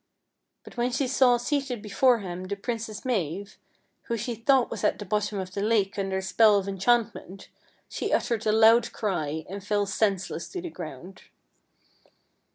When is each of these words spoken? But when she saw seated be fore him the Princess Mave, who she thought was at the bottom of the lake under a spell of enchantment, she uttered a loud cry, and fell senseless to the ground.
But 0.63 0.77
when 0.77 0.89
she 0.91 1.07
saw 1.07 1.37
seated 1.37 1.79
be 1.79 1.89
fore 1.89 2.21
him 2.21 2.45
the 2.45 2.55
Princess 2.55 3.05
Mave, 3.05 3.59
who 4.05 4.17
she 4.17 4.33
thought 4.33 4.71
was 4.71 4.83
at 4.83 4.97
the 4.97 5.05
bottom 5.05 5.37
of 5.37 5.53
the 5.53 5.61
lake 5.61 5.99
under 5.99 6.17
a 6.17 6.21
spell 6.23 6.57
of 6.57 6.67
enchantment, 6.67 7.49
she 7.87 8.11
uttered 8.11 8.47
a 8.47 8.51
loud 8.51 8.91
cry, 8.93 9.45
and 9.47 9.63
fell 9.63 9.85
senseless 9.85 10.47
to 10.53 10.61
the 10.63 10.71
ground. 10.71 11.25